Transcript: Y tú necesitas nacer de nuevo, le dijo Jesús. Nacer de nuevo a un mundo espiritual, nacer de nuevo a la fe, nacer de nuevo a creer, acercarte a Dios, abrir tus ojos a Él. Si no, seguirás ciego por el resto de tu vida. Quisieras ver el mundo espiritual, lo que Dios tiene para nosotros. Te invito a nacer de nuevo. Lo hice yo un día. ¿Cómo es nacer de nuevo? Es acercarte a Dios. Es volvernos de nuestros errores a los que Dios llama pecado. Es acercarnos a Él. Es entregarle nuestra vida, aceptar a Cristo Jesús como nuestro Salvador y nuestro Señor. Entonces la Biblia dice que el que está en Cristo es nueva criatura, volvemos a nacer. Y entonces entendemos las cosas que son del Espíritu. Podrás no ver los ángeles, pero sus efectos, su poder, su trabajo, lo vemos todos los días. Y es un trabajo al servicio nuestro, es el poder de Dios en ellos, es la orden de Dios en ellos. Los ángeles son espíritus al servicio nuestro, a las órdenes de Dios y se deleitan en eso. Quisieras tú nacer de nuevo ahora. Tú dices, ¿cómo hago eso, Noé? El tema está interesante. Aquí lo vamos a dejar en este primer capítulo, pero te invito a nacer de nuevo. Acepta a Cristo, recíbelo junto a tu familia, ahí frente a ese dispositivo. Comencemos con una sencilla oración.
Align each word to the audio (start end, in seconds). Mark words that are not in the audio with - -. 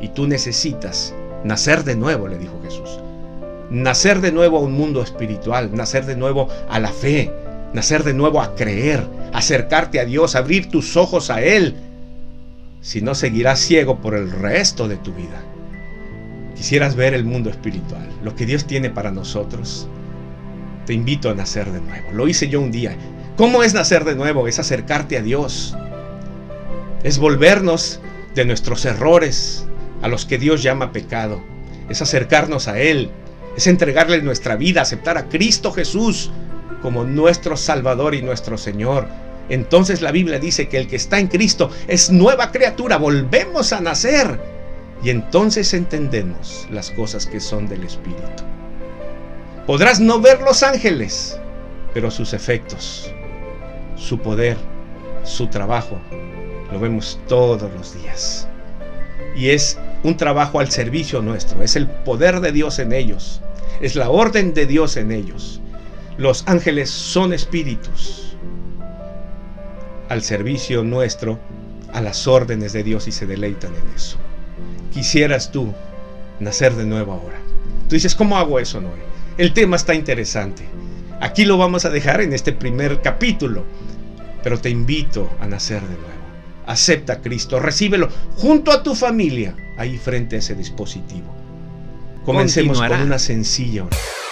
Y 0.00 0.08
tú 0.08 0.26
necesitas 0.26 1.14
nacer 1.44 1.84
de 1.84 1.96
nuevo, 1.96 2.28
le 2.28 2.38
dijo 2.38 2.60
Jesús. 2.62 2.98
Nacer 3.70 4.20
de 4.20 4.32
nuevo 4.32 4.58
a 4.58 4.60
un 4.60 4.72
mundo 4.72 5.02
espiritual, 5.02 5.70
nacer 5.74 6.06
de 6.06 6.16
nuevo 6.16 6.48
a 6.68 6.80
la 6.80 6.90
fe, 6.90 7.32
nacer 7.72 8.02
de 8.02 8.14
nuevo 8.14 8.40
a 8.40 8.54
creer, 8.54 9.06
acercarte 9.32 10.00
a 10.00 10.04
Dios, 10.04 10.34
abrir 10.34 10.68
tus 10.70 10.96
ojos 10.96 11.30
a 11.30 11.42
Él. 11.42 11.76
Si 12.80 13.00
no, 13.00 13.14
seguirás 13.14 13.60
ciego 13.60 14.00
por 14.00 14.14
el 14.14 14.30
resto 14.30 14.88
de 14.88 14.96
tu 14.96 15.12
vida. 15.12 15.42
Quisieras 16.56 16.96
ver 16.96 17.14
el 17.14 17.24
mundo 17.24 17.48
espiritual, 17.48 18.08
lo 18.22 18.34
que 18.34 18.46
Dios 18.46 18.66
tiene 18.66 18.90
para 18.90 19.10
nosotros. 19.10 19.86
Te 20.86 20.94
invito 20.94 21.30
a 21.30 21.34
nacer 21.34 21.70
de 21.70 21.80
nuevo. 21.80 22.12
Lo 22.12 22.26
hice 22.26 22.48
yo 22.48 22.60
un 22.60 22.72
día. 22.72 22.96
¿Cómo 23.36 23.62
es 23.62 23.74
nacer 23.74 24.04
de 24.04 24.16
nuevo? 24.16 24.48
Es 24.48 24.58
acercarte 24.58 25.16
a 25.16 25.22
Dios. 25.22 25.76
Es 27.02 27.18
volvernos 27.18 28.00
de 28.34 28.44
nuestros 28.44 28.84
errores 28.84 29.66
a 30.02 30.08
los 30.08 30.26
que 30.26 30.38
Dios 30.38 30.62
llama 30.62 30.92
pecado. 30.92 31.42
Es 31.88 32.02
acercarnos 32.02 32.68
a 32.68 32.78
Él. 32.78 33.10
Es 33.56 33.66
entregarle 33.66 34.22
nuestra 34.22 34.56
vida, 34.56 34.82
aceptar 34.82 35.18
a 35.18 35.28
Cristo 35.28 35.72
Jesús 35.72 36.30
como 36.82 37.04
nuestro 37.04 37.56
Salvador 37.56 38.14
y 38.14 38.22
nuestro 38.22 38.56
Señor. 38.56 39.08
Entonces 39.48 40.00
la 40.00 40.12
Biblia 40.12 40.38
dice 40.38 40.68
que 40.68 40.78
el 40.78 40.86
que 40.86 40.96
está 40.96 41.18
en 41.18 41.26
Cristo 41.26 41.70
es 41.88 42.10
nueva 42.10 42.52
criatura, 42.52 42.96
volvemos 42.96 43.72
a 43.72 43.80
nacer. 43.80 44.40
Y 45.02 45.10
entonces 45.10 45.74
entendemos 45.74 46.68
las 46.70 46.90
cosas 46.90 47.26
que 47.26 47.40
son 47.40 47.68
del 47.68 47.84
Espíritu. 47.84 48.44
Podrás 49.66 49.98
no 50.00 50.20
ver 50.20 50.40
los 50.42 50.62
ángeles, 50.62 51.38
pero 51.94 52.10
sus 52.10 52.32
efectos, 52.32 53.12
su 53.96 54.18
poder, 54.18 54.56
su 55.24 55.48
trabajo, 55.48 55.98
lo 56.70 56.78
vemos 56.78 57.18
todos 57.26 57.70
los 57.72 57.94
días. 58.00 58.48
Y 59.36 59.50
es 59.50 59.78
un 60.02 60.16
trabajo 60.16 60.60
al 60.60 60.70
servicio 60.70 61.22
nuestro, 61.22 61.62
es 61.62 61.76
el 61.76 61.86
poder 61.86 62.40
de 62.40 62.52
Dios 62.52 62.78
en 62.78 62.92
ellos, 62.92 63.42
es 63.80 63.96
la 63.96 64.10
orden 64.10 64.54
de 64.54 64.66
Dios 64.66 64.96
en 64.96 65.12
ellos. 65.12 65.60
Los 66.16 66.44
ángeles 66.46 66.90
son 66.90 67.32
espíritus 67.32 68.36
al 70.08 70.22
servicio 70.22 70.82
nuestro, 70.82 71.38
a 71.92 72.00
las 72.00 72.26
órdenes 72.26 72.72
de 72.72 72.82
Dios 72.82 73.08
y 73.08 73.12
se 73.12 73.26
deleitan 73.26 73.72
en 73.74 73.94
eso. 73.94 74.16
Quisieras 74.92 75.52
tú 75.52 75.72
nacer 76.40 76.74
de 76.74 76.84
nuevo 76.84 77.12
ahora. 77.12 77.38
Tú 77.88 77.94
dices, 77.94 78.14
¿cómo 78.14 78.36
hago 78.36 78.58
eso, 78.58 78.80
Noé? 78.80 78.98
El 79.38 79.54
tema 79.54 79.76
está 79.76 79.94
interesante. 79.94 80.64
Aquí 81.20 81.44
lo 81.44 81.58
vamos 81.58 81.84
a 81.84 81.90
dejar 81.90 82.20
en 82.20 82.32
este 82.32 82.52
primer 82.52 83.02
capítulo, 83.02 83.64
pero 84.42 84.58
te 84.58 84.70
invito 84.70 85.30
a 85.40 85.46
nacer 85.46 85.82
de 85.82 85.94
nuevo. 85.94 86.20
Acepta 86.66 87.14
a 87.14 87.20
Cristo, 87.20 87.60
recíbelo 87.60 88.08
junto 88.36 88.72
a 88.72 88.82
tu 88.82 88.94
familia, 88.94 89.54
ahí 89.80 89.96
frente 89.96 90.36
a 90.36 90.40
ese 90.40 90.54
dispositivo. 90.54 91.34
Comencemos 92.26 92.78
con 92.78 93.00
una 93.00 93.18
sencilla 93.18 93.84
oración. 93.84 94.29